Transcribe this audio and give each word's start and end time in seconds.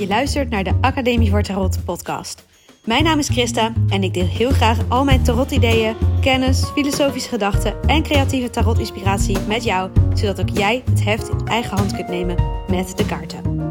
Je 0.00 0.06
luistert 0.06 0.50
naar 0.50 0.64
de 0.64 0.78
Academie 0.80 1.30
voor 1.30 1.42
Tarot 1.42 1.84
podcast. 1.84 2.44
Mijn 2.84 3.04
naam 3.04 3.18
is 3.18 3.28
Christa 3.28 3.72
en 3.88 4.02
ik 4.02 4.14
deel 4.14 4.26
heel 4.26 4.50
graag 4.50 4.78
al 4.88 5.04
mijn 5.04 5.22
tarot-ideeën, 5.22 5.96
kennis, 6.20 6.64
filosofische 6.64 7.28
gedachten 7.28 7.82
en 7.82 8.02
creatieve 8.02 8.50
tarot-inspiratie 8.50 9.38
met 9.38 9.64
jou, 9.64 9.90
zodat 10.14 10.40
ook 10.40 10.48
jij 10.48 10.82
het 10.90 11.04
heft 11.04 11.28
in 11.28 11.46
eigen 11.46 11.76
hand 11.76 11.94
kunt 11.94 12.08
nemen 12.08 12.36
met 12.68 12.96
de 12.96 13.06
kaarten. 13.06 13.70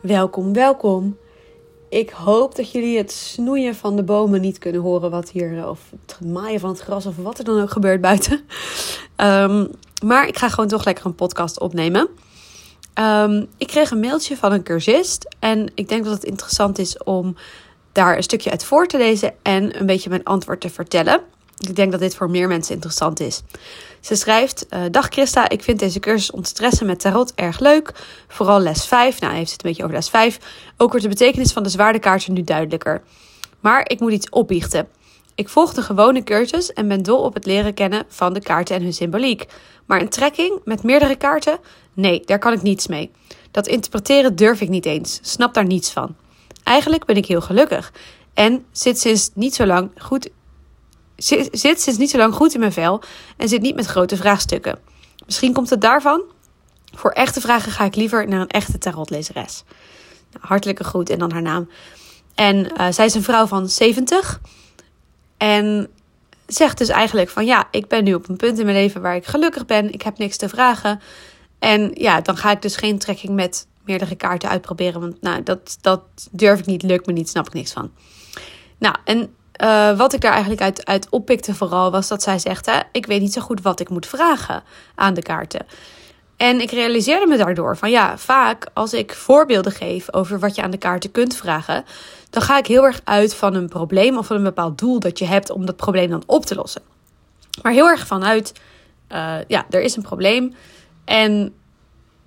Welkom, 0.00 0.52
welkom. 0.52 1.16
Ik 1.88 2.10
hoop 2.10 2.54
dat 2.54 2.72
jullie 2.72 2.96
het 2.96 3.12
snoeien 3.12 3.74
van 3.74 3.96
de 3.96 4.02
bomen 4.02 4.40
niet 4.40 4.58
kunnen 4.58 4.80
horen, 4.80 5.10
wat 5.10 5.30
hier, 5.30 5.68
of 5.68 5.80
het 6.06 6.28
maaien 6.28 6.60
van 6.60 6.70
het 6.70 6.80
gras, 6.80 7.06
of 7.06 7.16
wat 7.16 7.38
er 7.38 7.44
dan 7.44 7.60
ook 7.62 7.70
gebeurt 7.70 8.00
buiten. 8.00 8.40
Um, 9.16 9.70
maar 10.02 10.28
ik 10.28 10.38
ga 10.38 10.48
gewoon 10.48 10.68
toch 10.68 10.84
lekker 10.84 11.06
een 11.06 11.14
podcast 11.14 11.60
opnemen. 11.60 12.08
Um, 12.94 13.46
ik 13.56 13.66
kreeg 13.66 13.90
een 13.90 14.00
mailtje 14.00 14.36
van 14.36 14.52
een 14.52 14.62
cursist. 14.62 15.36
En 15.38 15.70
ik 15.74 15.88
denk 15.88 16.04
dat 16.04 16.12
het 16.12 16.24
interessant 16.24 16.78
is 16.78 16.98
om 16.98 17.36
daar 17.92 18.16
een 18.16 18.22
stukje 18.22 18.50
uit 18.50 18.64
voor 18.64 18.86
te 18.86 18.98
lezen 18.98 19.34
en 19.42 19.80
een 19.80 19.86
beetje 19.86 20.08
mijn 20.08 20.24
antwoord 20.24 20.60
te 20.60 20.70
vertellen. 20.70 21.20
Ik 21.58 21.76
denk 21.76 21.90
dat 21.90 22.00
dit 22.00 22.14
voor 22.14 22.30
meer 22.30 22.48
mensen 22.48 22.74
interessant 22.74 23.20
is. 23.20 23.42
Ze 24.00 24.14
schrijft: 24.14 24.66
uh, 24.70 24.80
Dag 24.90 25.06
Christa, 25.08 25.48
ik 25.48 25.62
vind 25.62 25.78
deze 25.78 26.00
cursus 26.00 26.30
ontstressen 26.30 26.86
met 26.86 27.00
tarot 27.00 27.32
erg 27.34 27.58
leuk. 27.58 27.92
Vooral 28.28 28.60
les 28.60 28.86
5. 28.86 29.20
Nou, 29.20 29.34
heeft 29.34 29.52
het 29.52 29.64
een 29.64 29.68
beetje 29.68 29.82
over 29.82 29.96
les 29.96 30.08
5. 30.08 30.38
Ook 30.76 30.88
wordt 30.88 31.02
de 31.02 31.08
betekenis 31.08 31.52
van 31.52 31.62
de 31.62 31.68
zwaardekaarten 31.68 32.32
nu 32.32 32.42
duidelijker. 32.42 33.02
Maar 33.60 33.88
ik 33.88 34.00
moet 34.00 34.12
iets 34.12 34.30
opbiechten. 34.30 34.88
Ik 35.34 35.48
volg 35.48 35.74
de 35.74 35.82
gewone 35.82 36.22
cursus 36.22 36.72
en 36.72 36.88
ben 36.88 37.02
dol 37.02 37.22
op 37.22 37.34
het 37.34 37.46
leren 37.46 37.74
kennen 37.74 38.04
van 38.08 38.32
de 38.32 38.40
kaarten 38.40 38.76
en 38.76 38.82
hun 38.82 38.92
symboliek. 38.92 39.46
Maar 39.86 40.00
een 40.00 40.08
trekking 40.08 40.60
met 40.64 40.82
meerdere 40.82 41.16
kaarten? 41.16 41.58
Nee, 41.92 42.22
daar 42.24 42.38
kan 42.38 42.52
ik 42.52 42.62
niets 42.62 42.86
mee. 42.86 43.10
Dat 43.50 43.66
interpreteren 43.66 44.36
durf 44.36 44.60
ik 44.60 44.68
niet 44.68 44.86
eens, 44.86 45.18
snap 45.22 45.54
daar 45.54 45.66
niets 45.66 45.90
van. 45.90 46.14
Eigenlijk 46.62 47.04
ben 47.04 47.16
ik 47.16 47.26
heel 47.26 47.40
gelukkig 47.40 47.92
en 48.34 48.64
zit 48.72 49.00
sinds 49.00 49.30
niet 49.34 49.54
zo 49.54 49.66
lang 49.66 49.90
goed, 49.98 50.30
zit, 51.16 51.60
sinds 51.80 51.96
niet 51.96 52.10
zo 52.10 52.18
lang 52.18 52.34
goed 52.34 52.54
in 52.54 52.60
mijn 52.60 52.72
vel 52.72 53.02
en 53.36 53.48
zit 53.48 53.60
niet 53.60 53.74
met 53.74 53.86
grote 53.86 54.16
vraagstukken. 54.16 54.78
Misschien 55.26 55.52
komt 55.52 55.70
het 55.70 55.80
daarvan? 55.80 56.22
Voor 56.94 57.10
echte 57.10 57.40
vragen 57.40 57.72
ga 57.72 57.84
ik 57.84 57.94
liever 57.94 58.28
naar 58.28 58.40
een 58.40 58.48
echte 58.48 58.78
tarotlezeres. 58.78 59.64
Hartelijke 60.40 60.84
groet 60.84 61.10
en 61.10 61.18
dan 61.18 61.32
haar 61.32 61.42
naam. 61.42 61.68
En 62.34 62.56
uh, 62.56 62.86
zij 62.90 63.04
is 63.04 63.14
een 63.14 63.22
vrouw 63.22 63.46
van 63.46 63.68
70. 63.68 64.40
En 65.42 65.88
zegt 66.46 66.78
dus 66.78 66.88
eigenlijk 66.88 67.30
van 67.30 67.44
ja, 67.44 67.68
ik 67.70 67.88
ben 67.88 68.04
nu 68.04 68.14
op 68.14 68.28
een 68.28 68.36
punt 68.36 68.58
in 68.58 68.64
mijn 68.64 68.76
leven 68.76 69.00
waar 69.00 69.16
ik 69.16 69.26
gelukkig 69.26 69.66
ben. 69.66 69.92
Ik 69.92 70.02
heb 70.02 70.18
niks 70.18 70.36
te 70.36 70.48
vragen. 70.48 71.00
En 71.58 71.90
ja, 71.94 72.20
dan 72.20 72.36
ga 72.36 72.50
ik 72.50 72.62
dus 72.62 72.76
geen 72.76 72.98
trekking 72.98 73.34
met 73.34 73.66
meerdere 73.84 74.14
kaarten 74.14 74.48
uitproberen. 74.48 75.00
Want 75.00 75.20
nou, 75.20 75.42
dat, 75.42 75.78
dat 75.80 76.02
durf 76.30 76.58
ik 76.58 76.66
niet, 76.66 76.82
lukt 76.82 77.06
me 77.06 77.12
niet, 77.12 77.28
snap 77.28 77.46
ik 77.46 77.52
niks 77.52 77.72
van. 77.72 77.90
Nou, 78.78 78.94
en 79.04 79.34
uh, 79.62 79.96
wat 79.96 80.12
ik 80.12 80.20
daar 80.20 80.32
eigenlijk 80.32 80.62
uit, 80.62 80.86
uit 80.86 81.08
oppikte 81.10 81.54
vooral 81.54 81.90
was 81.90 82.08
dat 82.08 82.22
zij 82.22 82.38
zegt: 82.38 82.66
hè, 82.66 82.80
Ik 82.92 83.06
weet 83.06 83.20
niet 83.20 83.32
zo 83.32 83.40
goed 83.40 83.62
wat 83.62 83.80
ik 83.80 83.88
moet 83.88 84.06
vragen 84.06 84.62
aan 84.94 85.14
de 85.14 85.22
kaarten. 85.22 85.66
En 86.36 86.60
ik 86.60 86.70
realiseerde 86.70 87.26
me 87.26 87.36
daardoor 87.36 87.76
van 87.76 87.90
ja, 87.90 88.18
vaak 88.18 88.66
als 88.72 88.94
ik 88.94 89.14
voorbeelden 89.14 89.72
geef 89.72 90.12
over 90.12 90.38
wat 90.38 90.54
je 90.54 90.62
aan 90.62 90.70
de 90.70 90.78
kaarten 90.78 91.10
kunt 91.10 91.36
vragen, 91.36 91.84
dan 92.30 92.42
ga 92.42 92.58
ik 92.58 92.66
heel 92.66 92.84
erg 92.84 93.00
uit 93.04 93.34
van 93.34 93.54
een 93.54 93.68
probleem 93.68 94.18
of 94.18 94.26
van 94.26 94.36
een 94.36 94.42
bepaald 94.42 94.78
doel 94.78 95.00
dat 95.00 95.18
je 95.18 95.24
hebt 95.24 95.50
om 95.50 95.66
dat 95.66 95.76
probleem 95.76 96.10
dan 96.10 96.22
op 96.26 96.46
te 96.46 96.54
lossen. 96.54 96.82
Maar 97.62 97.72
heel 97.72 97.88
erg 97.88 98.06
vanuit, 98.06 98.52
uh, 99.12 99.34
ja, 99.48 99.66
er 99.70 99.80
is 99.80 99.96
een 99.96 100.02
probleem 100.02 100.54
en 101.04 101.54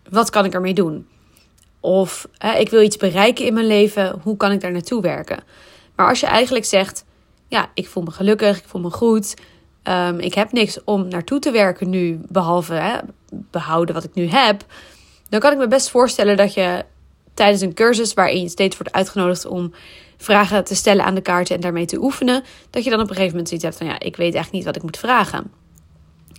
wat 0.10 0.30
kan 0.30 0.46
ik 0.46 0.54
ermee 0.54 0.74
doen? 0.74 1.08
Of 1.80 2.28
ik 2.58 2.70
wil 2.70 2.82
iets 2.82 2.98
bereiken 2.98 3.46
in 3.46 3.54
mijn 3.54 3.68
leven, 3.68 4.20
hoe 4.24 4.38
kan 4.38 4.52
ik 4.52 4.62
daar 4.62 4.72
naartoe 4.72 5.02
werken? 5.02 5.44
Maar 5.96 6.10
als 6.10 6.20
je 6.20 6.26
eigenlijk 6.26 6.66
zegt, 6.66 7.06
ja, 7.48 7.70
ik 7.74 7.88
voel 7.88 8.04
me 8.04 8.12
gelukkig, 8.12 8.58
ik 8.58 8.68
voel 8.68 8.82
me 8.82 8.90
goed, 8.90 9.34
um, 9.84 10.20
ik 10.20 10.34
heb 10.34 10.52
niks 10.52 10.84
om 10.84 11.08
naartoe 11.08 11.40
te 11.40 11.52
werken 11.52 11.90
nu, 11.90 12.20
behalve 12.28 13.04
behouden 13.52 13.96
wat 13.96 14.04
ik 14.04 14.14
nu 14.14 14.28
heb, 14.28 14.66
dan 15.30 15.40
kan 15.40 15.52
ik 15.52 15.58
me 15.58 15.68
best 15.68 15.90
voorstellen 15.90 16.38
dat 16.38 16.54
je 16.54 16.86
tijdens 17.34 17.62
een 17.62 17.74
cursus 17.74 18.14
waarin 18.14 18.42
je 18.42 18.50
steeds 18.50 18.78
wordt 18.78 18.94
uitgenodigd 18.94 19.46
om 19.46 19.74
vragen 20.18 20.64
te 20.64 20.76
stellen 20.76 21.06
aan 21.06 21.16
de 21.16 21.22
kaarten 21.22 21.56
en 21.56 21.62
daarmee 21.62 21.86
te 21.86 22.02
oefenen, 22.02 22.44
dat 22.70 22.84
je 22.84 22.90
dan 22.90 23.00
op 23.00 23.10
een 23.10 23.16
gegeven 23.16 23.38
moment 23.38 23.48
zoiets 23.48 23.66
hebt 23.66 23.78
van 23.78 23.88
ja, 23.88 23.94
ik 23.94 24.16
weet 24.16 24.34
eigenlijk 24.34 24.52
niet 24.52 24.66
wat 24.66 24.76
ik 24.76 24.82
moet 24.82 24.98
vragen. 24.98 25.52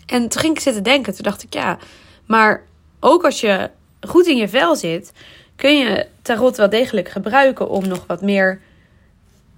En 0.07 0.29
toen 0.29 0.41
ging 0.41 0.55
ik 0.55 0.61
zitten 0.61 0.83
denken, 0.83 1.15
toen 1.15 1.23
dacht 1.23 1.43
ik 1.43 1.55
ja, 1.55 1.79
maar 2.27 2.63
ook 3.01 3.25
als 3.25 3.41
je 3.41 3.71
goed 4.01 4.27
in 4.27 4.37
je 4.37 4.49
vel 4.49 4.77
zit, 4.77 5.13
kun 5.57 5.79
je 5.79 6.07
tarot 6.23 6.57
wel 6.57 6.69
degelijk 6.69 7.09
gebruiken 7.09 7.69
om 7.69 7.89
nog 7.89 8.05
wat 8.07 8.23
meer, 8.23 8.61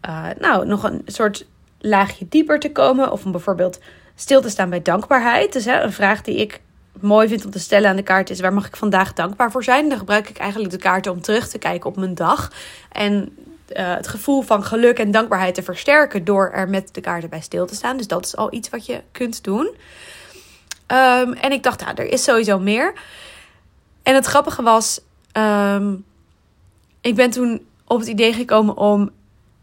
uh, 0.09 0.27
nou, 0.39 0.67
nog 0.67 0.83
een 0.83 1.03
soort 1.07 1.47
laagje 1.79 2.27
dieper 2.29 2.59
te 2.59 2.73
komen. 2.73 3.13
Of 3.13 3.25
om 3.25 3.33
bijvoorbeeld 3.33 3.81
stil 4.15 4.41
te 4.41 4.49
staan 4.49 4.71
bij 4.71 4.83
dankbaarheid. 4.83 5.53
Dus 5.53 5.65
hè, 5.65 5.83
een 5.83 5.93
vraag 5.93 6.23
die 6.23 6.37
ik 6.37 6.61
mooi 7.03 7.29
vind 7.29 7.45
om 7.45 7.51
te 7.51 7.59
stellen 7.59 7.91
aan 7.91 7.97
de 7.97 8.03
kaart 8.03 8.31
is: 8.31 8.41
waar 8.41 8.53
mag 8.53 8.67
ik 8.67 8.77
vandaag 8.77 9.13
dankbaar 9.13 9.51
voor 9.51 9.65
zijn? 9.65 9.89
Dan 9.89 9.99
gebruik 9.99 10.29
ik 10.29 10.39
eigenlijk 10.39 10.71
de 10.71 10.79
kaarten 10.79 11.13
om 11.13 11.21
terug 11.21 11.49
te 11.49 11.59
kijken 11.59 11.91
op 11.91 11.97
mijn 11.97 12.15
dag. 12.15 12.53
En 12.93 13.37
uh, 13.77 13.95
het 13.95 14.09
gevoel 14.09 14.43
van 14.43 14.65
geluk 14.65 14.99
en 14.99 15.11
dankbaarheid 15.11 15.55
te 15.55 15.63
versterken 15.63 16.25
door 16.25 16.51
er 16.51 16.69
met 16.69 16.95
de 16.95 17.01
kaarten 17.01 17.31
bij 17.31 17.41
stil 17.41 17.67
te 17.67 17.75
staan. 17.75 17.97
Dus 17.97 18.07
dat 18.07 18.25
is 18.25 18.37
al 18.37 18.53
iets 18.53 18.69
wat 18.69 18.87
je 18.87 19.03
kunt 19.13 19.45
doen. 19.45 19.67
Um, 20.93 21.33
en 21.33 21.53
ik 21.53 21.63
dacht, 21.63 21.81
nou, 21.81 21.95
er 21.95 22.13
is 22.13 22.25
sowieso 22.25 22.59
meer. 22.59 22.93
En 24.03 24.15
het 24.15 24.27
grappige 24.27 24.63
was, 24.63 25.01
um, 25.33 26.05
ik 27.01 27.15
ben 27.15 27.31
toen 27.31 27.67
op 27.85 27.99
het 27.99 28.09
idee 28.09 28.33
gekomen 28.33 28.77
om 28.77 29.11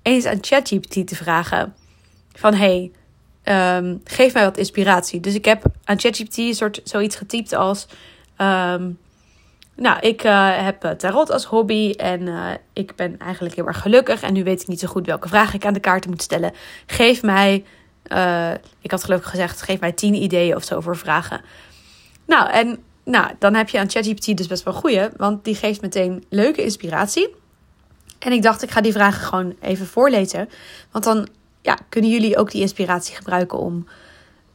eens 0.02 0.26
aan 0.26 0.38
ChatGPT 0.42 1.08
te 1.08 1.16
vragen: 1.16 1.76
van 2.34 2.54
hey, 2.54 2.92
um, 3.46 4.02
geef 4.04 4.34
mij 4.34 4.44
wat 4.44 4.58
inspiratie. 4.58 5.20
Dus 5.20 5.34
ik 5.34 5.46
heb 5.46 5.64
aan 5.84 6.00
ChatGPT 6.00 6.38
een 6.38 6.54
soort 6.54 6.82
zoiets 6.84 7.16
getypt 7.16 7.54
als. 7.54 7.88
Um, 8.38 8.98
nou, 9.76 10.00
ik 10.00 10.24
uh, 10.24 10.64
heb 10.64 10.84
eh, 10.84 10.92
tarot 10.92 11.32
als 11.32 11.46
hobby 11.46 11.92
en 11.92 12.22
uh, 12.22 12.48
ik 12.74 12.96
ben 12.96 13.20
eigenlijk 13.20 13.56
heel 13.56 13.68
erg 13.68 13.82
gelukkig. 13.82 14.22
En 14.22 14.34
nu 14.34 14.44
weet 14.44 14.62
ik 14.62 14.68
niet 14.68 14.80
zo 14.80 14.88
goed 14.88 15.06
welke 15.06 15.28
vragen 15.28 15.56
ik 15.56 15.66
aan 15.66 15.74
de 15.74 15.80
kaarten 15.80 16.10
moet 16.10 16.22
stellen. 16.22 16.54
Geef 16.86 17.22
mij, 17.22 17.64
ik 18.82 18.92
had 18.92 19.04
gelukkig 19.04 19.30
gezegd, 19.30 19.62
geef 19.62 19.80
mij 19.80 19.92
tien 19.92 20.14
ideeën 20.14 20.56
of 20.56 20.64
zo 20.64 20.80
voor 20.80 20.98
vragen. 20.98 21.42
Nou, 22.26 22.50
en 22.50 22.84
nou, 23.04 23.32
dan 23.40 23.54
heb 23.54 23.70
je 23.70 23.80
aan 23.80 23.90
ChatGPT 23.90 24.38
dus 24.38 24.48
best 24.48 24.64
wel 24.64 24.74
een 24.74 24.80
goeie, 24.80 25.08
want 25.18 25.44
die 25.44 25.56
geeft 25.56 25.82
meteen 25.82 26.26
leuke 26.30 26.64
inspiratie. 26.64 27.36
En 28.20 28.32
ik 28.32 28.42
dacht, 28.42 28.64
ik 28.64 28.72
ga 28.72 28.82
die 28.82 28.92
vragen 28.92 29.26
gewoon 29.26 29.56
even 29.62 29.86
voorlezen. 29.86 30.50
Want 30.92 31.04
dan 31.04 31.28
ja, 31.66 31.78
kunnen 31.90 32.12
jullie 32.12 32.38
ook 32.38 32.52
die 32.52 32.62
inspiratie 32.62 33.16
gebruiken 33.16 33.60
om 33.60 33.88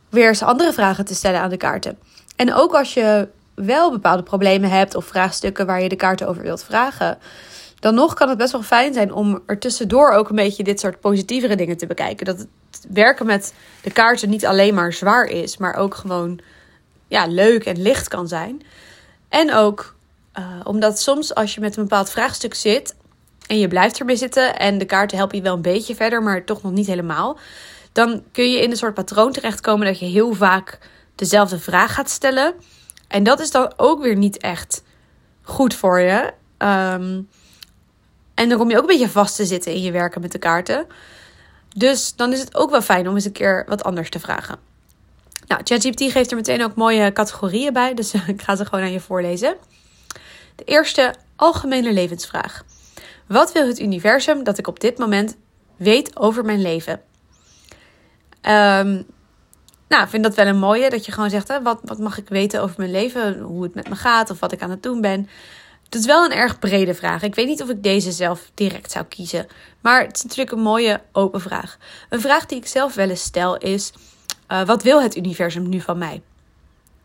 weer 0.08 0.28
eens 0.28 0.42
andere 0.42 0.72
vragen 0.72 1.04
te 1.04 1.14
stellen 1.14 1.40
aan 1.40 1.50
de 1.50 1.56
kaarten. 1.56 1.98
En 2.36 2.54
ook 2.54 2.74
als 2.74 2.94
je 2.94 3.28
wel 3.54 3.90
bepaalde 3.90 4.22
problemen 4.22 4.70
hebt 4.70 4.94
of 4.94 5.04
vraagstukken 5.04 5.66
waar 5.66 5.82
je 5.82 5.88
de 5.88 5.96
kaarten 5.96 6.28
over 6.28 6.42
wilt 6.42 6.64
vragen, 6.64 7.18
dan 7.80 7.94
nog 7.94 8.14
kan 8.14 8.28
het 8.28 8.38
best 8.38 8.52
wel 8.52 8.62
fijn 8.62 8.94
zijn 8.94 9.12
om 9.12 9.42
er 9.46 9.58
tussendoor 9.58 10.12
ook 10.12 10.28
een 10.28 10.36
beetje 10.36 10.62
dit 10.62 10.80
soort 10.80 11.00
positievere 11.00 11.56
dingen 11.56 11.76
te 11.76 11.86
bekijken. 11.86 12.26
Dat 12.26 12.38
het 12.38 12.48
werken 12.88 13.26
met 13.26 13.54
de 13.82 13.90
kaarten 13.90 14.30
niet 14.30 14.46
alleen 14.46 14.74
maar 14.74 14.92
zwaar 14.92 15.26
is, 15.26 15.56
maar 15.56 15.74
ook 15.74 15.94
gewoon 15.94 16.40
ja, 17.08 17.26
leuk 17.26 17.64
en 17.64 17.82
licht 17.82 18.08
kan 18.08 18.28
zijn. 18.28 18.62
En 19.28 19.54
ook 19.54 19.94
uh, 20.38 20.44
omdat 20.64 21.00
soms 21.00 21.34
als 21.34 21.54
je 21.54 21.60
met 21.60 21.76
een 21.76 21.82
bepaald 21.82 22.10
vraagstuk 22.10 22.54
zit 22.54 22.94
en 23.50 23.58
je 23.58 23.68
blijft 23.68 23.98
erbij 23.98 24.16
zitten 24.16 24.58
en 24.58 24.78
de 24.78 24.84
kaarten 24.84 25.16
helpen 25.16 25.36
je 25.36 25.42
wel 25.42 25.54
een 25.54 25.62
beetje 25.62 25.94
verder, 25.94 26.22
maar 26.22 26.44
toch 26.44 26.62
nog 26.62 26.72
niet 26.72 26.86
helemaal, 26.86 27.38
dan 27.92 28.22
kun 28.32 28.50
je 28.50 28.60
in 28.60 28.70
een 28.70 28.76
soort 28.76 28.94
patroon 28.94 29.32
terechtkomen 29.32 29.86
dat 29.86 29.98
je 29.98 30.06
heel 30.06 30.34
vaak 30.34 30.78
dezelfde 31.14 31.58
vraag 31.58 31.94
gaat 31.94 32.10
stellen. 32.10 32.54
En 33.08 33.22
dat 33.22 33.40
is 33.40 33.50
dan 33.50 33.72
ook 33.76 34.02
weer 34.02 34.16
niet 34.16 34.38
echt 34.38 34.82
goed 35.42 35.74
voor 35.74 36.00
je. 36.00 36.32
Um, 36.58 37.28
en 38.34 38.48
dan 38.48 38.58
kom 38.58 38.70
je 38.70 38.76
ook 38.76 38.82
een 38.82 38.86
beetje 38.86 39.08
vast 39.08 39.36
te 39.36 39.44
zitten 39.44 39.72
in 39.72 39.82
je 39.82 39.92
werken 39.92 40.20
met 40.20 40.32
de 40.32 40.38
kaarten. 40.38 40.86
Dus 41.76 42.16
dan 42.16 42.32
is 42.32 42.40
het 42.40 42.56
ook 42.56 42.70
wel 42.70 42.82
fijn 42.82 43.08
om 43.08 43.14
eens 43.14 43.24
een 43.24 43.32
keer 43.32 43.64
wat 43.68 43.84
anders 43.84 44.10
te 44.10 44.20
vragen. 44.20 44.58
Nou, 45.46 45.60
ChatGPT 45.64 46.02
geeft 46.12 46.30
er 46.30 46.36
meteen 46.36 46.64
ook 46.64 46.74
mooie 46.74 47.12
categorieën 47.12 47.72
bij, 47.72 47.94
dus 47.94 48.12
ik 48.26 48.42
ga 48.42 48.56
ze 48.56 48.64
gewoon 48.64 48.84
aan 48.84 48.92
je 48.92 49.00
voorlezen. 49.00 49.56
De 50.56 50.64
eerste 50.64 51.14
algemene 51.36 51.92
levensvraag. 51.92 52.64
Wat 53.30 53.52
wil 53.52 53.66
het 53.66 53.80
universum 53.80 54.44
dat 54.44 54.58
ik 54.58 54.66
op 54.66 54.80
dit 54.80 54.98
moment 54.98 55.36
weet 55.76 56.16
over 56.16 56.44
mijn 56.44 56.62
leven? 56.62 56.92
Um, 58.42 59.06
nou, 59.88 60.02
ik 60.02 60.08
vind 60.08 60.22
dat 60.22 60.34
wel 60.34 60.46
een 60.46 60.58
mooie. 60.58 60.90
Dat 60.90 61.06
je 61.06 61.12
gewoon 61.12 61.30
zegt, 61.30 61.48
hè, 61.48 61.62
wat, 61.62 61.80
wat 61.84 61.98
mag 61.98 62.18
ik 62.18 62.28
weten 62.28 62.62
over 62.62 62.74
mijn 62.78 62.90
leven? 62.90 63.40
Hoe 63.40 63.62
het 63.62 63.74
met 63.74 63.88
me 63.88 63.96
gaat 63.96 64.30
of 64.30 64.40
wat 64.40 64.52
ik 64.52 64.62
aan 64.62 64.70
het 64.70 64.82
doen 64.82 65.00
ben. 65.00 65.28
Het 65.84 65.94
is 65.94 66.06
wel 66.06 66.24
een 66.24 66.32
erg 66.32 66.58
brede 66.58 66.94
vraag. 66.94 67.22
Ik 67.22 67.34
weet 67.34 67.46
niet 67.46 67.62
of 67.62 67.68
ik 67.68 67.82
deze 67.82 68.12
zelf 68.12 68.50
direct 68.54 68.90
zou 68.90 69.04
kiezen. 69.04 69.46
Maar 69.80 70.02
het 70.02 70.16
is 70.16 70.22
natuurlijk 70.22 70.56
een 70.56 70.62
mooie 70.62 71.00
open 71.12 71.40
vraag. 71.40 71.78
Een 72.08 72.20
vraag 72.20 72.46
die 72.46 72.58
ik 72.58 72.66
zelf 72.66 72.94
wel 72.94 73.08
eens 73.08 73.22
stel 73.22 73.56
is... 73.56 73.92
Uh, 74.48 74.62
wat 74.62 74.82
wil 74.82 75.02
het 75.02 75.16
universum 75.16 75.68
nu 75.68 75.80
van 75.80 75.98
mij? 75.98 76.22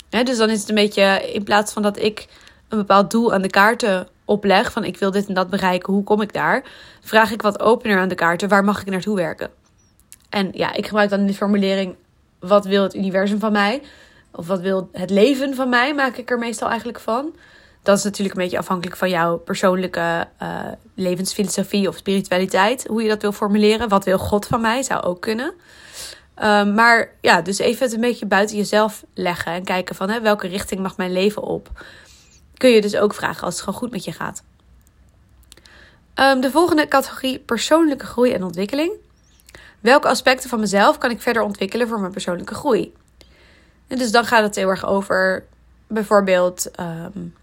dus 0.10 0.38
dan 0.38 0.50
is 0.50 0.60
het 0.60 0.69
een 0.69 0.75
beetje, 0.75 1.31
in 1.33 1.44
plaats 1.44 1.74
van 1.74 1.81
dat 1.81 1.98
ik 1.98 2.28
een 2.69 2.78
bepaald 2.78 3.12
doel 3.12 3.33
aan 3.33 3.42
de 3.42 3.50
kaarten 3.50 4.07
opleg, 4.25 4.72
van 4.72 4.83
ik 4.83 4.98
wil 4.98 5.12
dit 5.12 5.27
en 5.27 5.33
dat 5.33 5.50
bereiken, 5.50 5.94
hoe 5.94 6.04
kom 6.04 6.22
ik 6.22 6.33
daar? 6.33 6.63
Vraag 7.01 7.31
ik 7.31 7.42
wat 7.42 7.60
opener 7.60 7.98
aan 7.98 8.07
de 8.07 8.16
kaarten, 8.16 8.50
waar 8.50 8.63
mag 8.63 8.81
ik 8.81 8.89
naartoe 8.89 9.16
werken? 9.16 9.50
En 10.30 10.50
ja, 10.54 10.74
ik 10.74 10.86
gebruik 10.86 11.10
dan 11.10 11.25
de 11.25 11.33
formulering, 11.33 11.95
wat 12.39 12.66
wil 12.66 12.83
het 12.83 12.95
universum 12.95 13.39
van 13.39 13.51
mij? 13.51 13.81
Of 14.31 14.48
wat 14.48 14.60
wil 14.60 14.89
het 14.92 15.10
leven 15.10 15.56
van 15.56 15.69
mij, 15.69 15.94
maak 15.94 16.18
ik 16.18 16.31
er 16.31 16.39
meestal 16.39 16.68
eigenlijk 16.68 17.00
van. 17.00 17.36
Dat 17.83 17.98
is 17.98 18.04
natuurlijk 18.04 18.36
een 18.36 18.44
beetje 18.44 18.57
afhankelijk 18.57 18.98
van 18.98 19.10
jouw 19.10 19.38
persoonlijke 19.38 20.28
uh, 20.42 20.60
levensfilosofie 20.95 21.88
of 21.88 21.95
spiritualiteit. 21.95 22.88
Hoe 22.88 23.04
je 23.04 23.10
dat 23.10 23.21
wil 23.21 23.31
formuleren. 23.31 23.89
Wat 23.89 24.06
wil 24.06 24.18
God 24.18 24.45
van 24.45 24.62
mij, 24.62 24.83
zou 24.83 25.04
ook 25.04 25.21
kunnen. 25.21 25.54
Um, 26.44 26.74
maar 26.74 27.10
ja, 27.21 27.42
dus 27.42 27.57
even 27.57 27.86
het 27.86 27.94
een 27.94 28.01
beetje 28.01 28.25
buiten 28.25 28.56
jezelf 28.56 29.04
leggen. 29.13 29.51
En 29.51 29.63
kijken 29.63 29.95
van 29.95 30.10
hè, 30.10 30.21
welke 30.21 30.48
richting 30.48 30.81
mag 30.81 30.98
mijn 30.98 31.12
leven 31.12 31.42
op. 31.42 31.69
Kun 32.57 32.69
je 32.69 32.81
dus 32.81 32.96
ook 32.96 33.13
vragen 33.13 33.44
als 33.44 33.54
het 33.54 33.63
gewoon 33.63 33.80
goed 33.80 33.92
met 33.92 34.04
je 34.04 34.12
gaat. 34.12 34.44
Um, 36.16 36.42
de 36.42 36.52
volgende 36.52 36.88
categorie 36.88 37.40
persoonlijke 37.40 38.06
groei 38.06 38.31
en 38.31 38.44
ontwikkeling. 38.44 38.92
Welke 39.80 40.07
aspecten 40.07 40.50
van 40.50 40.60
mezelf 40.60 40.98
kan 40.98 41.12
ik 41.12 41.22
verder 41.22 41.42
ontwikkelen 41.42 41.88
voor 41.88 42.00
mijn 42.00 42.12
persoonlijke 42.12 42.54
groei? 42.54 42.94
En 43.88 43.98
dus 43.98 44.12
dan 44.12 44.25
gaat 44.25 44.44
het 44.44 44.56
heel 44.56 44.69
erg 44.69 44.86
over 44.86 45.46
bijvoorbeeld 45.88 46.72
um, 46.80 47.36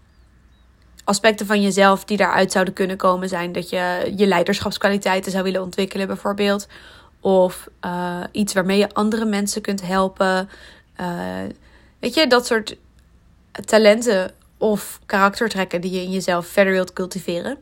aspecten 1.03 1.45
van 1.45 1.61
jezelf 1.61 2.05
die 2.05 2.17
daaruit 2.17 2.51
zouden 2.51 2.73
kunnen 2.73 2.97
komen 2.97 3.29
zijn. 3.29 3.51
Dat 3.51 3.69
je 3.69 4.13
je 4.15 4.27
leiderschapskwaliteiten 4.27 5.31
zou 5.31 5.43
willen 5.43 5.61
ontwikkelen 5.61 6.07
bijvoorbeeld. 6.07 6.67
Of 7.19 7.67
uh, 7.85 8.23
iets 8.31 8.53
waarmee 8.53 8.77
je 8.77 8.93
andere 8.93 9.25
mensen 9.25 9.61
kunt 9.61 9.81
helpen. 9.81 10.49
Uh, 11.01 11.07
weet 11.99 12.13
je, 12.13 12.27
dat 12.27 12.45
soort 12.45 12.77
talenten 13.65 14.31
of 14.57 14.99
karaktertrekken 15.05 15.81
die 15.81 15.91
je 15.91 16.01
in 16.01 16.11
jezelf 16.11 16.47
verder 16.47 16.73
wilt 16.73 16.93
cultiveren. 16.93 17.57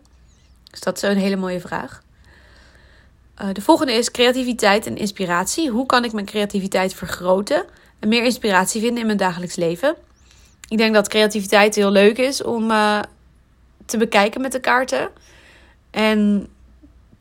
Dus 0.72 0.80
dat 0.80 0.96
is 0.96 1.02
een 1.02 1.18
hele 1.18 1.36
mooie 1.36 1.60
vraag. 1.60 2.02
Uh, 3.42 3.48
de 3.54 3.62
volgende 3.62 3.94
is 3.94 4.12
creativiteit 4.12 4.86
en 4.86 4.98
inspiratie. 4.98 5.70
Hoe 5.70 5.86
kan 5.86 6.04
ik 6.04 6.14
mijn 6.14 6.26
creativiteit 6.26 6.94
vergroten 6.94 7.66
en 8.00 8.08
meer 8.08 8.24
inspiratie 8.24 8.82
vinden 8.82 9.00
in 9.00 9.06
mijn 9.06 9.18
dagelijks 9.18 9.56
leven? 9.56 9.96
Ik 10.68 10.78
denk 10.78 10.94
dat 10.94 11.08
creativiteit 11.08 11.76
heel 11.76 11.92
leuk 11.92 12.18
is 12.18 12.44
om 12.44 12.68
te 13.86 13.98
bekijken 13.98 14.42
met 14.42 14.52
de 14.52 14.60
kaarten. 14.60 15.10
En 15.92 16.50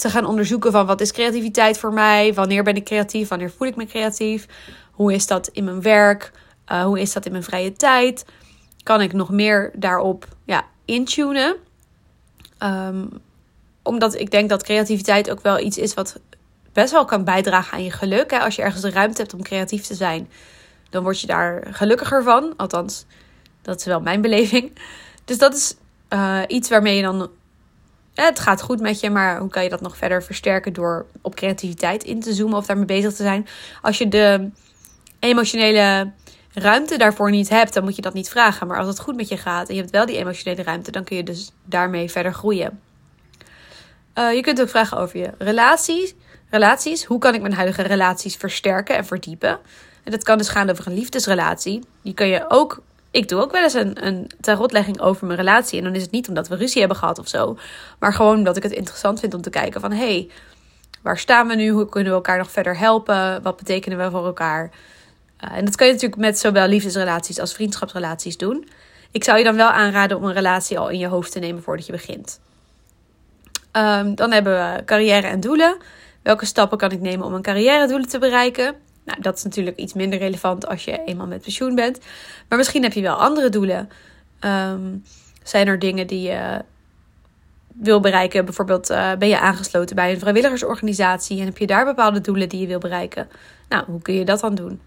te 0.00 0.10
gaan 0.10 0.26
onderzoeken 0.26 0.72
van 0.72 0.86
wat 0.86 1.00
is 1.00 1.12
creativiteit 1.12 1.78
voor 1.78 1.92
mij? 1.92 2.34
Wanneer 2.34 2.62
ben 2.62 2.76
ik 2.76 2.84
creatief? 2.84 3.28
Wanneer 3.28 3.50
voel 3.50 3.68
ik 3.68 3.76
me 3.76 3.86
creatief? 3.86 4.46
Hoe 4.90 5.12
is 5.12 5.26
dat 5.26 5.48
in 5.48 5.64
mijn 5.64 5.82
werk? 5.82 6.30
Uh, 6.72 6.84
hoe 6.84 7.00
is 7.00 7.12
dat 7.12 7.26
in 7.26 7.32
mijn 7.32 7.44
vrije 7.44 7.72
tijd? 7.72 8.24
Kan 8.82 9.00
ik 9.00 9.12
nog 9.12 9.30
meer 9.30 9.70
daarop 9.74 10.28
ja, 10.44 10.64
intunen? 10.84 11.56
Um, 12.62 13.08
omdat 13.82 14.14
ik 14.14 14.30
denk 14.30 14.48
dat 14.48 14.62
creativiteit 14.62 15.30
ook 15.30 15.40
wel 15.40 15.58
iets 15.58 15.78
is 15.78 15.94
wat 15.94 16.20
best 16.72 16.92
wel 16.92 17.04
kan 17.04 17.24
bijdragen 17.24 17.72
aan 17.72 17.84
je 17.84 17.90
geluk. 17.90 18.30
Hè? 18.30 18.38
Als 18.38 18.56
je 18.56 18.62
ergens 18.62 18.82
de 18.82 18.90
ruimte 18.90 19.20
hebt 19.20 19.34
om 19.34 19.42
creatief 19.42 19.86
te 19.86 19.94
zijn, 19.94 20.30
dan 20.90 21.02
word 21.02 21.20
je 21.20 21.26
daar 21.26 21.66
gelukkiger 21.70 22.22
van. 22.22 22.54
Althans, 22.56 23.04
dat 23.62 23.78
is 23.78 23.84
wel 23.84 24.00
mijn 24.00 24.20
beleving. 24.20 24.78
Dus 25.24 25.38
dat 25.38 25.54
is 25.54 25.74
uh, 26.10 26.40
iets 26.46 26.68
waarmee 26.68 26.96
je 26.96 27.02
dan. 27.02 27.30
het 28.14 28.40
gaat 28.40 28.62
goed 28.62 28.80
met 28.80 29.00
je, 29.00 29.10
maar 29.10 29.38
hoe 29.38 29.50
kan 29.50 29.62
je 29.62 29.68
dat 29.68 29.80
nog 29.80 29.96
verder 29.96 30.22
versterken 30.22 30.72
door 30.72 31.06
op 31.20 31.34
creativiteit 31.34 32.04
in 32.04 32.20
te 32.20 32.32
zoomen 32.32 32.58
of 32.58 32.66
daarmee 32.66 32.84
bezig 32.84 33.14
te 33.14 33.22
zijn? 33.22 33.46
Als 33.82 33.98
je 33.98 34.08
de 34.08 34.50
emotionele 35.18 36.10
ruimte 36.52 36.98
daarvoor 36.98 37.30
niet 37.30 37.48
hebt, 37.48 37.74
dan 37.74 37.84
moet 37.84 37.96
je 37.96 38.02
dat 38.02 38.14
niet 38.14 38.28
vragen. 38.28 38.66
Maar 38.66 38.78
als 38.78 38.88
het 38.88 39.00
goed 39.00 39.16
met 39.16 39.28
je 39.28 39.36
gaat 39.36 39.68
en 39.68 39.74
je 39.74 39.80
hebt 39.80 39.92
wel 39.92 40.06
die 40.06 40.16
emotionele 40.16 40.62
ruimte, 40.62 40.90
dan 40.90 41.04
kun 41.04 41.16
je 41.16 41.22
dus 41.22 41.52
daarmee 41.64 42.10
verder 42.10 42.34
groeien. 42.34 42.80
Uh, 44.14 44.34
je 44.34 44.40
kunt 44.40 44.60
ook 44.60 44.68
vragen 44.68 44.98
over 44.98 45.18
je 45.18 45.30
relaties. 45.38 46.14
relaties. 46.50 47.04
Hoe 47.04 47.18
kan 47.18 47.34
ik 47.34 47.40
mijn 47.40 47.54
huidige 47.54 47.82
relaties 47.82 48.36
versterken 48.36 48.96
en 48.96 49.04
verdiepen? 49.04 49.58
En 50.04 50.10
dat 50.10 50.22
kan 50.22 50.38
dus 50.38 50.48
gaan 50.48 50.70
over 50.70 50.86
een 50.86 50.94
liefdesrelatie. 50.94 51.84
Die 52.02 52.14
kun 52.14 52.26
je 52.26 52.44
ook 52.48 52.82
ik 53.10 53.28
doe 53.28 53.40
ook 53.40 53.52
wel 53.52 53.62
eens 53.62 53.74
een, 53.74 54.06
een 54.06 54.30
tarotlegging 54.40 55.00
over 55.00 55.26
mijn 55.26 55.38
relatie. 55.38 55.78
En 55.78 55.84
dan 55.84 55.94
is 55.94 56.02
het 56.02 56.10
niet 56.10 56.28
omdat 56.28 56.48
we 56.48 56.56
ruzie 56.56 56.78
hebben 56.78 56.98
gehad 56.98 57.18
of 57.18 57.28
zo. 57.28 57.58
Maar 57.98 58.12
gewoon 58.12 58.36
omdat 58.36 58.56
ik 58.56 58.62
het 58.62 58.72
interessant 58.72 59.20
vind 59.20 59.34
om 59.34 59.42
te 59.42 59.50
kijken 59.50 59.80
van... 59.80 59.92
hey, 59.92 60.30
waar 61.02 61.18
staan 61.18 61.48
we 61.48 61.54
nu? 61.54 61.68
Hoe 61.68 61.88
kunnen 61.88 62.10
we 62.10 62.16
elkaar 62.16 62.38
nog 62.38 62.50
verder 62.50 62.78
helpen? 62.78 63.42
Wat 63.42 63.56
betekenen 63.56 63.98
we 63.98 64.10
voor 64.10 64.26
elkaar? 64.26 64.70
Uh, 65.44 65.56
en 65.56 65.64
dat 65.64 65.76
kan 65.76 65.86
je 65.86 65.92
natuurlijk 65.92 66.20
met 66.20 66.38
zowel 66.38 66.66
liefdesrelaties 66.66 67.40
als 67.40 67.54
vriendschapsrelaties 67.54 68.36
doen. 68.36 68.68
Ik 69.10 69.24
zou 69.24 69.38
je 69.38 69.44
dan 69.44 69.56
wel 69.56 69.68
aanraden 69.68 70.16
om 70.16 70.24
een 70.24 70.32
relatie 70.32 70.78
al 70.78 70.88
in 70.88 70.98
je 70.98 71.06
hoofd 71.06 71.32
te 71.32 71.38
nemen 71.38 71.62
voordat 71.62 71.86
je 71.86 71.92
begint. 71.92 72.40
Um, 73.72 74.14
dan 74.14 74.32
hebben 74.32 74.52
we 74.52 74.84
carrière 74.84 75.26
en 75.26 75.40
doelen. 75.40 75.76
Welke 76.22 76.46
stappen 76.46 76.78
kan 76.78 76.90
ik 76.90 77.00
nemen 77.00 77.24
om 77.24 77.30
mijn 77.30 77.42
carrière 77.42 77.86
doelen 77.86 78.08
te 78.08 78.18
bereiken? 78.18 78.74
Nou, 79.04 79.20
dat 79.20 79.36
is 79.36 79.42
natuurlijk 79.42 79.76
iets 79.76 79.92
minder 79.92 80.18
relevant 80.18 80.66
als 80.66 80.84
je 80.84 81.04
eenmaal 81.04 81.26
met 81.26 81.42
pensioen 81.42 81.74
bent. 81.74 81.98
Maar 82.48 82.58
misschien 82.58 82.82
heb 82.82 82.92
je 82.92 83.00
wel 83.00 83.14
andere 83.14 83.48
doelen. 83.48 83.88
Um, 84.40 85.04
zijn 85.42 85.66
er 85.66 85.78
dingen 85.78 86.06
die 86.06 86.22
je 86.22 86.62
wil 87.74 88.00
bereiken? 88.00 88.44
Bijvoorbeeld 88.44 88.90
uh, 88.90 89.12
ben 89.18 89.28
je 89.28 89.40
aangesloten 89.40 89.96
bij 89.96 90.12
een 90.12 90.18
vrijwilligersorganisatie 90.18 91.40
en 91.40 91.46
heb 91.46 91.58
je 91.58 91.66
daar 91.66 91.84
bepaalde 91.84 92.20
doelen 92.20 92.48
die 92.48 92.60
je 92.60 92.66
wil 92.66 92.78
bereiken? 92.78 93.28
Nou, 93.68 93.84
hoe 93.86 94.02
kun 94.02 94.14
je 94.14 94.24
dat 94.24 94.40
dan 94.40 94.54
doen? 94.54 94.80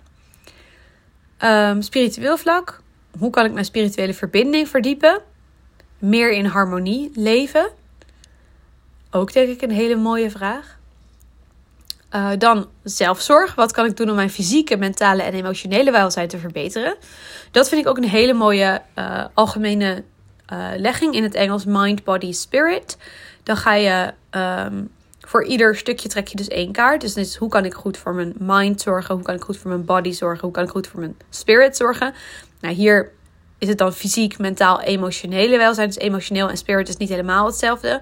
Um, 1.44 1.82
spiritueel 1.82 2.38
vlak. 2.38 2.82
Hoe 3.20 3.30
kan 3.30 3.46
ik 3.46 3.52
mijn 3.52 3.66
spirituele 3.66 4.14
verbinding 4.14 4.68
verdiepen? 4.70 5.22
Meer 6.00 6.32
in 6.32 6.46
harmonie 6.46 7.12
leven? 7.14 7.70
Ook 9.12 9.34
denk 9.34 9.50
ik 9.50 9.62
een 9.62 9.72
hele 9.72 9.96
mooie 9.96 10.32
vraag. 10.32 10.78
Uh, 12.12 12.30
dan 12.38 12.68
zelfzorg. 12.84 13.56
Wat 13.56 13.72
kan 13.72 13.86
ik 13.86 13.98
doen 13.98 14.10
om 14.10 14.16
mijn 14.16 14.30
fysieke, 14.30 14.78
mentale 14.78 15.22
en 15.22 15.34
emotionele 15.34 15.92
welzijn 15.92 16.28
te 16.28 16.38
verbeteren? 16.38 16.96
Dat 17.52 17.70
vind 17.70 17.82
ik 17.82 17.88
ook 17.88 17.98
een 17.98 18.10
hele 18.10 18.34
mooie 18.34 18.82
uh, 18.96 19.26
algemene 19.34 20.04
uh, 20.54 20.68
legging 20.78 21.14
in 21.16 21.24
het 21.24 21.36
Engels: 21.36 21.66
mind, 21.66 22.04
body, 22.04 22.32
spirit. 22.32 22.98
Dan 23.44 23.58
ga 23.58 23.74
je 23.74 24.14
um, 24.32 24.92
voor 25.28 25.46
ieder 25.46 25.76
stukje 25.76 26.10
trek 26.10 26.28
je 26.28 26.36
dus 26.36 26.48
één 26.48 26.72
kaart. 26.72 27.16
Dus, 27.16 27.36
hoe 27.36 27.50
kan 27.50 27.66
ik 27.66 27.74
goed 27.74 27.98
voor 27.98 28.14
mijn 28.14 28.34
mind 28.40 28.82
zorgen? 28.82 29.16
Hoe 29.16 29.24
kan 29.24 29.36
ik 29.36 29.42
goed 29.42 29.58
voor 29.58 29.70
mijn 29.70 29.86
body 29.86 30.12
zorgen? 30.12 30.42
Hoe 30.42 30.52
kan 30.52 30.64
ik 30.64 30.70
goed 30.70 30.88
voor 30.88 31.00
mijn 31.00 31.18
spirit 31.30 31.78
zorgen? 31.78 32.14
Nou, 32.60 32.74
hier 32.74 33.12
is 33.58 33.68
het 33.68 33.78
dan 33.78 33.94
fysiek, 33.94 34.38
mentaal, 34.38 34.82
emotionele 34.82 35.58
welzijn. 35.58 35.88
Dus 35.88 35.98
emotioneel 35.98 36.50
en 36.50 36.58
spirit 36.58 36.90
is 36.90 36.98
niet 36.98 37.10
helemaal 37.10 37.46
hetzelfde. 37.46 38.02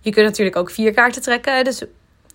Je 0.00 0.10
kunt 0.10 0.26
natuurlijk 0.26 0.56
ook 0.56 0.70
vier 0.70 0.92
kaarten 0.92 1.22
trekken. 1.22 1.64
Dus 1.64 1.82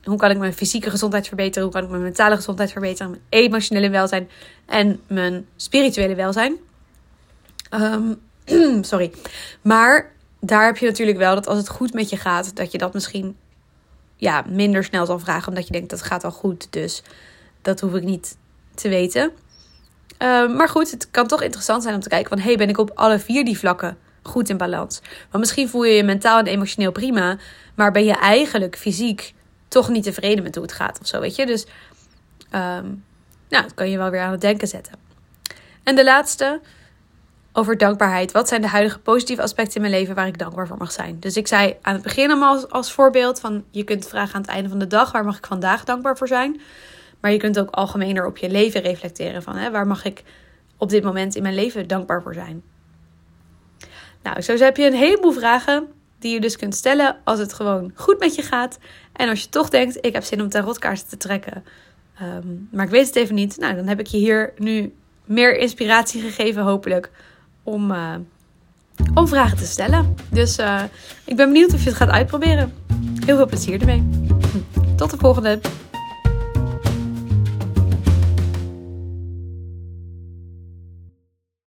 hoe 0.03 0.17
kan 0.17 0.31
ik 0.31 0.37
mijn 0.37 0.53
fysieke 0.53 0.89
gezondheid 0.89 1.27
verbeteren? 1.27 1.63
Hoe 1.63 1.73
kan 1.73 1.83
ik 1.83 1.89
mijn 1.89 2.01
mentale 2.01 2.35
gezondheid 2.35 2.71
verbeteren? 2.71 3.11
Mijn 3.11 3.23
emotionele 3.29 3.89
welzijn 3.89 4.29
en 4.65 5.01
mijn 5.07 5.47
spirituele 5.55 6.15
welzijn. 6.15 6.55
Um, 7.73 8.21
sorry. 8.83 9.11
Maar 9.61 10.11
daar 10.39 10.65
heb 10.65 10.77
je 10.77 10.85
natuurlijk 10.85 11.17
wel 11.17 11.35
dat 11.35 11.47
als 11.47 11.57
het 11.57 11.69
goed 11.69 11.93
met 11.93 12.09
je 12.09 12.17
gaat, 12.17 12.55
dat 12.55 12.71
je 12.71 12.77
dat 12.77 12.93
misschien 12.93 13.35
ja, 14.15 14.43
minder 14.47 14.83
snel 14.83 15.05
zal 15.05 15.19
vragen. 15.19 15.47
Omdat 15.47 15.67
je 15.67 15.73
denkt 15.73 15.89
dat 15.89 16.01
gaat 16.01 16.23
al 16.23 16.31
goed. 16.31 16.67
Dus 16.69 17.03
dat 17.61 17.79
hoef 17.79 17.93
ik 17.93 18.03
niet 18.03 18.37
te 18.75 18.89
weten. 18.89 19.31
Um, 20.19 20.55
maar 20.55 20.69
goed, 20.69 20.91
het 20.91 21.11
kan 21.11 21.27
toch 21.27 21.41
interessant 21.41 21.83
zijn 21.83 21.95
om 21.95 22.01
te 22.01 22.09
kijken 22.09 22.29
van... 22.29 22.39
hey, 22.39 22.57
ben 22.57 22.69
ik 22.69 22.77
op 22.77 22.91
alle 22.93 23.19
vier 23.19 23.45
die 23.45 23.57
vlakken 23.57 23.97
goed 24.23 24.49
in 24.49 24.57
balans? 24.57 25.01
Want 25.29 25.43
misschien 25.43 25.69
voel 25.69 25.83
je 25.83 25.93
je 25.93 26.03
mentaal 26.03 26.39
en 26.39 26.47
emotioneel 26.47 26.91
prima... 26.91 27.37
maar 27.75 27.91
ben 27.91 28.05
je 28.05 28.13
eigenlijk 28.13 28.77
fysiek 28.77 29.33
toch 29.67 29.89
niet 29.89 30.03
tevreden 30.03 30.43
met 30.43 30.55
hoe 30.55 30.63
het 30.63 30.73
gaat 30.73 30.99
of 31.01 31.07
zo, 31.07 31.19
weet 31.19 31.35
je. 31.35 31.45
Dus 31.45 31.65
um, 32.51 33.03
nou, 33.49 33.63
dat 33.63 33.73
kan 33.73 33.89
je 33.89 33.97
wel 33.97 34.09
weer 34.09 34.21
aan 34.21 34.31
het 34.31 34.41
denken 34.41 34.67
zetten. 34.67 34.93
En 35.83 35.95
de 35.95 36.03
laatste, 36.03 36.61
over 37.57 37.77
dankbaarheid. 37.77 38.31
Wat 38.31 38.47
zijn 38.47 38.61
de 38.61 38.67
huidige 38.67 38.99
positieve 38.99 39.41
aspecten 39.41 39.75
in 39.75 39.81
mijn 39.81 39.93
leven 39.93 40.15
waar 40.15 40.27
ik 40.27 40.37
dankbaar 40.37 40.67
voor 40.67 40.77
mag 40.77 40.91
zijn? 40.91 41.19
Dus 41.19 41.37
ik 41.37 41.47
zei 41.47 41.75
aan 41.81 41.93
het 41.93 42.03
begin 42.03 42.29
allemaal 42.29 42.69
als, 42.69 42.91
voorbeeld 42.91 43.39
van... 43.39 43.63
je 43.71 43.83
kunt 43.83 44.07
vragen 44.07 44.35
aan 44.35 44.41
het 44.41 44.49
einde 44.49 44.69
van 44.69 44.79
de 44.79 44.87
dag, 44.87 45.11
waar 45.11 45.25
mag 45.25 45.37
ik 45.37 45.45
vandaag 45.45 45.83
dankbaar 45.83 46.17
voor 46.17 46.27
zijn? 46.27 46.61
Maar 47.19 47.31
je 47.31 47.37
kunt 47.37 47.59
ook 47.59 47.69
algemener 47.69 48.25
op 48.25 48.37
je 48.37 48.49
leven 48.49 48.81
reflecteren 48.81 49.43
van... 49.43 49.55
Hè, 49.55 49.71
waar 49.71 49.87
mag 49.87 50.05
ik 50.05 50.23
op 50.77 50.89
dit 50.89 51.03
moment 51.03 51.35
in 51.35 51.41
mijn 51.41 51.55
leven 51.55 51.87
dankbaar 51.87 52.21
voor 52.21 52.33
zijn? 52.33 52.63
Nou, 54.23 54.41
zo 54.41 54.57
heb 54.57 54.77
je 54.77 54.85
een 54.85 54.93
heleboel 54.93 55.31
vragen 55.31 55.87
die 56.19 56.33
je 56.33 56.41
dus 56.41 56.57
kunt 56.57 56.75
stellen 56.75 57.17
als 57.23 57.39
het 57.39 57.53
gewoon 57.53 57.91
goed 57.95 58.19
met 58.19 58.35
je 58.35 58.41
gaat. 58.41 58.77
En 59.13 59.29
als 59.29 59.41
je 59.41 59.49
toch 59.49 59.69
denkt, 59.69 59.97
ik 60.01 60.13
heb 60.13 60.23
zin 60.23 60.41
om 60.41 60.49
tarotkaarten 60.49 61.07
te 61.07 61.17
trekken, 61.17 61.63
ehm, 62.19 62.47
maar 62.71 62.85
ik 62.85 62.91
weet 62.91 63.07
het 63.07 63.15
even 63.15 63.35
niet. 63.35 63.57
Nou, 63.57 63.75
dan 63.75 63.87
heb 63.87 63.99
ik 63.99 64.07
je 64.07 64.17
hier 64.17 64.53
nu 64.57 64.93
meer 65.25 65.57
inspiratie 65.57 66.21
gegeven, 66.21 66.63
hopelijk, 66.63 67.11
om, 67.65 67.91
uh, 67.91 68.15
om 69.13 69.27
vragen 69.27 69.57
te 69.57 69.65
stellen. 69.65 70.15
Dus 70.29 70.59
uh, 70.59 70.81
ik 71.25 71.35
ben 71.35 71.47
benieuwd 71.47 71.73
of 71.73 71.83
je 71.83 71.89
het 71.89 71.97
gaat 71.97 72.09
uitproberen. 72.09 72.73
Heel 73.25 73.35
veel 73.35 73.45
plezier 73.45 73.79
ermee. 73.79 74.09
Tot 74.95 75.11
de 75.11 75.17
volgende. 75.17 75.59